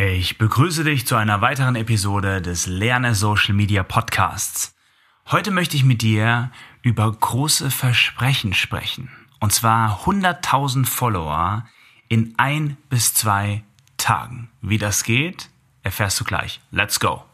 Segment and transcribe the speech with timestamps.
[0.00, 4.76] Ich begrüße dich zu einer weiteren Episode des Lerne Social Media Podcasts.
[5.26, 9.10] Heute möchte ich mit dir über große Versprechen sprechen.
[9.40, 11.66] Und zwar 100.000 Follower
[12.06, 13.64] in ein bis zwei
[13.96, 14.48] Tagen.
[14.62, 15.50] Wie das geht,
[15.82, 16.60] erfährst du gleich.
[16.70, 17.27] Let's go!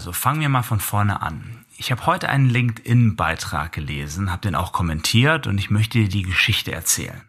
[0.00, 1.66] Also fangen wir mal von vorne an.
[1.76, 6.22] Ich habe heute einen LinkedIn-Beitrag gelesen, habe den auch kommentiert und ich möchte dir die
[6.22, 7.20] Geschichte erzählen.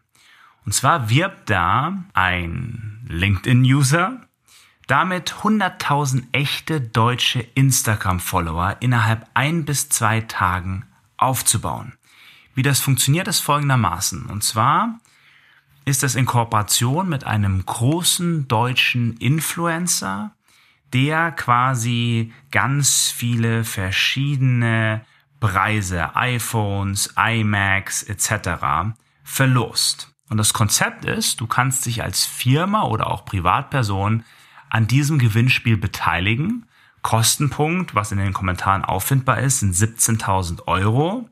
[0.65, 4.21] Und zwar wirbt da ein LinkedIn-User
[4.87, 10.85] damit 100.000 echte deutsche Instagram-Follower innerhalb ein bis zwei Tagen
[11.17, 11.97] aufzubauen.
[12.55, 14.27] Wie das funktioniert, ist folgendermaßen.
[14.27, 14.97] Und zwar
[15.83, 20.31] ist das in Kooperation mit einem großen deutschen Influencer,
[20.93, 25.01] der quasi ganz viele verschiedene
[25.39, 28.93] Preise, iPhones, iMacs etc.
[29.23, 30.13] verlost.
[30.29, 34.23] Und das Konzept ist, du kannst dich als Firma oder auch Privatperson
[34.69, 36.67] an diesem Gewinnspiel beteiligen.
[37.01, 41.27] Kostenpunkt, was in den Kommentaren auffindbar ist, sind 17.000 Euro.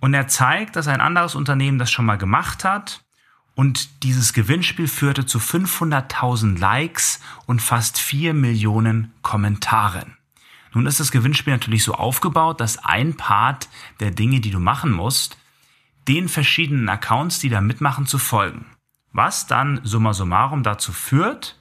[0.00, 3.04] Und er zeigt, dass ein anderes Unternehmen das schon mal gemacht hat
[3.54, 10.16] und dieses Gewinnspiel führte zu 500.000 Likes und fast 4 Millionen Kommentaren.
[10.72, 14.92] Nun ist das Gewinnspiel natürlich so aufgebaut, dass ein Part der Dinge, die du machen
[14.92, 15.36] musst,
[16.06, 18.66] den verschiedenen Accounts, die da mitmachen, zu folgen.
[19.12, 21.60] Was dann summa summarum dazu führt,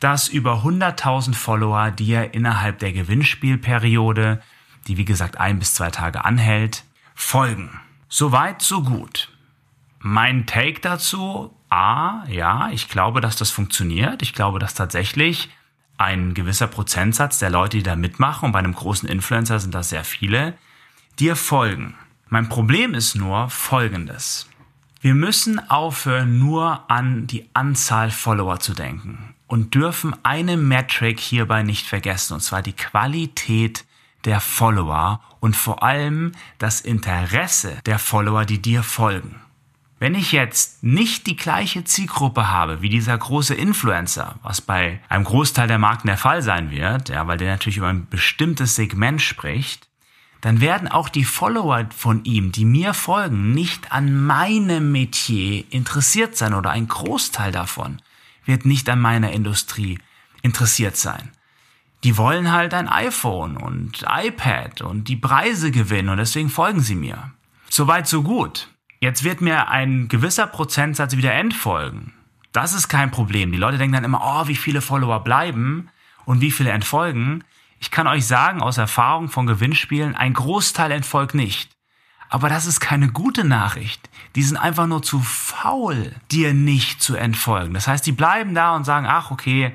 [0.00, 4.42] dass über 100.000 Follower dir innerhalb der Gewinnspielperiode,
[4.88, 7.78] die wie gesagt ein bis zwei Tage anhält, folgen.
[8.08, 9.30] Soweit, so gut.
[10.00, 14.22] Mein Take dazu, A, ja, ich glaube, dass das funktioniert.
[14.22, 15.50] Ich glaube, dass tatsächlich
[15.98, 19.90] ein gewisser Prozentsatz der Leute, die da mitmachen, und bei einem großen Influencer sind das
[19.90, 20.54] sehr viele,
[21.18, 21.94] dir folgen.
[22.28, 24.48] Mein Problem ist nur folgendes.
[25.02, 31.62] Wir müssen aufhören, nur an die Anzahl Follower zu denken und dürfen eine Metric hierbei
[31.62, 33.84] nicht vergessen, und zwar die Qualität
[34.24, 39.40] der Follower und vor allem das Interesse der Follower, die dir folgen.
[40.00, 45.24] Wenn ich jetzt nicht die gleiche Zielgruppe habe wie dieser große Influencer, was bei einem
[45.24, 49.20] Großteil der Marken der Fall sein wird, ja, weil der natürlich über ein bestimmtes Segment
[49.20, 49.88] spricht,
[50.40, 56.34] dann werden auch die Follower von ihm, die mir folgen, nicht an meinem Metier interessiert
[56.34, 58.00] sein oder ein Großteil davon
[58.46, 59.98] wird nicht an meiner Industrie
[60.40, 61.30] interessiert sein.
[62.04, 66.94] Die wollen halt ein iPhone und iPad und die Preise gewinnen und deswegen folgen sie
[66.94, 67.32] mir.
[67.68, 68.68] Soweit, so gut.
[69.02, 72.12] Jetzt wird mir ein gewisser Prozentsatz wieder entfolgen.
[72.52, 73.50] Das ist kein Problem.
[73.50, 75.88] Die Leute denken dann immer, oh, wie viele Follower bleiben
[76.26, 77.42] und wie viele entfolgen.
[77.78, 81.70] Ich kann euch sagen, aus Erfahrung von Gewinnspielen, ein Großteil entfolgt nicht.
[82.28, 84.10] Aber das ist keine gute Nachricht.
[84.36, 87.72] Die sind einfach nur zu faul, dir nicht zu entfolgen.
[87.72, 89.74] Das heißt, die bleiben da und sagen, ach, okay,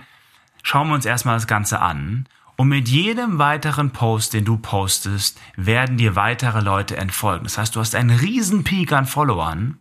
[0.62, 2.28] schauen wir uns erstmal das Ganze an.
[2.58, 7.44] Und mit jedem weiteren Post, den du postest, werden dir weitere Leute entfolgen.
[7.44, 9.80] Das heißt, du hast einen riesen Peak an Followern,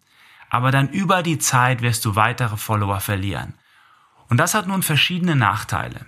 [0.51, 3.55] aber dann über die Zeit wirst du weitere Follower verlieren.
[4.29, 6.07] Und das hat nun verschiedene Nachteile.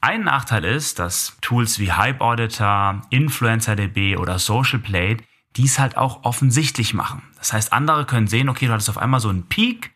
[0.00, 5.22] Ein Nachteil ist, dass Tools wie Hype Auditor, InfluencerDB oder Social Plate
[5.56, 7.22] dies halt auch offensichtlich machen.
[7.38, 9.92] Das heißt, andere können sehen, okay, du hattest auf einmal so einen Peak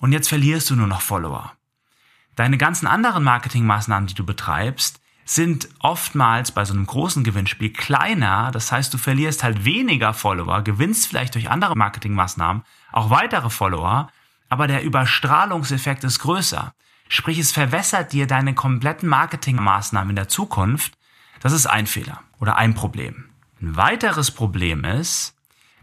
[0.00, 1.52] und jetzt verlierst du nur noch Follower.
[2.36, 8.50] Deine ganzen anderen Marketingmaßnahmen, die du betreibst, sind oftmals bei so einem großen Gewinnspiel kleiner.
[8.52, 12.62] Das heißt, du verlierst halt weniger Follower, gewinnst vielleicht durch andere Marketingmaßnahmen
[12.92, 14.10] auch weitere Follower,
[14.48, 16.74] aber der Überstrahlungseffekt ist größer.
[17.08, 20.94] Sprich, es verwässert dir deine kompletten Marketingmaßnahmen in der Zukunft.
[21.40, 23.26] Das ist ein Fehler oder ein Problem.
[23.60, 25.34] Ein weiteres Problem ist,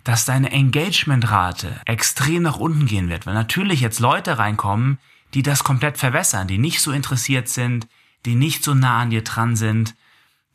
[0.04, 4.98] dass deine Engagementrate extrem nach unten gehen wird, weil natürlich jetzt Leute reinkommen,
[5.34, 7.88] die das komplett verwässern, die nicht so interessiert sind,
[8.26, 9.96] die nicht so nah an dir dran sind.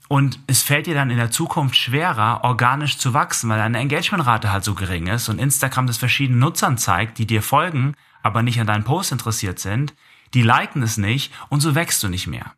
[0.09, 4.53] Und es fällt dir dann in der Zukunft schwerer, organisch zu wachsen, weil deine Engagementrate
[4.53, 8.61] halt so gering ist und Instagram das verschiedenen Nutzern zeigt, die dir folgen, aber nicht
[8.61, 9.95] an deinen Post interessiert sind.
[10.35, 12.53] Die liken es nicht und so wächst du nicht mehr.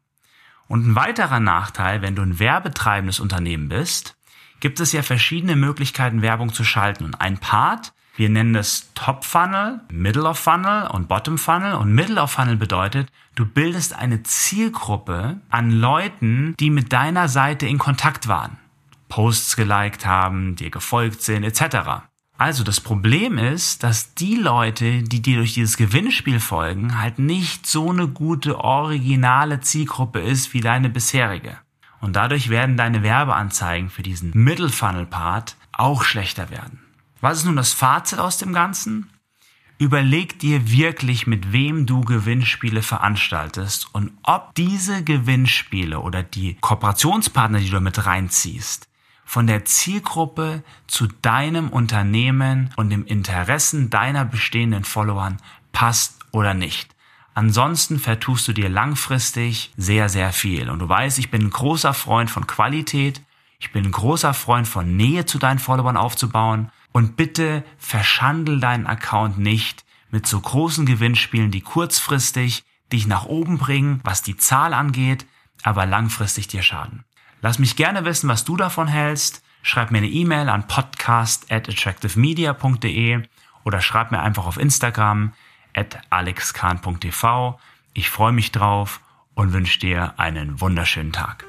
[0.69, 4.17] Und ein weiterer Nachteil, wenn du ein werbetreibendes Unternehmen bist,
[4.61, 7.05] gibt es ja verschiedene Möglichkeiten, Werbung zu schalten.
[7.05, 11.75] Und ein Part wir nennen es Top Funnel, Middle of Funnel und Bottom Funnel.
[11.75, 17.67] Und Middle of Funnel bedeutet, du bildest eine Zielgruppe an Leuten, die mit deiner Seite
[17.67, 18.57] in Kontakt waren.
[19.11, 22.07] Posts geliked haben, dir gefolgt sind, etc.
[22.39, 27.67] Also das Problem ist, dass die Leute, die dir durch dieses Gewinnspiel folgen, halt nicht
[27.67, 31.59] so eine gute originale Zielgruppe ist wie deine bisherige.
[32.01, 36.86] Und dadurch werden deine Werbeanzeigen für diesen Middle Funnel Part auch schlechter werden.
[37.27, 39.11] Was ist nun das Fazit aus dem Ganzen?
[39.79, 47.59] Überleg dir wirklich, mit wem du Gewinnspiele veranstaltest und ob diese Gewinnspiele oder die Kooperationspartner,
[47.59, 48.89] die du mit reinziehst,
[49.25, 55.39] von der Zielgruppe zu deinem Unternehmen und dem Interessen deiner bestehenden Followern
[55.73, 56.95] passt oder nicht.
[57.35, 60.71] Ansonsten vertust du dir langfristig sehr, sehr viel.
[60.71, 63.21] Und du weißt, ich bin ein großer Freund von Qualität.
[63.59, 66.71] Ich bin ein großer Freund von Nähe zu deinen Followern aufzubauen.
[66.97, 73.59] Und bitte verschandel deinen Account nicht mit so großen Gewinnspielen, die kurzfristig dich nach oben
[73.59, 75.27] bringen, was die Zahl angeht,
[75.63, 77.05] aber langfristig dir schaden.
[77.43, 79.45] Lass mich gerne wissen, was du davon hältst.
[79.61, 83.25] Schreib mir eine E-Mail an podcast at attractivemedia.de
[83.65, 85.35] oder schreib mir einfach auf Instagram
[85.75, 87.61] at alexkahn.tv.
[87.93, 89.03] Ich freue mich drauf
[89.35, 91.45] und wünsche dir einen wunderschönen Tag.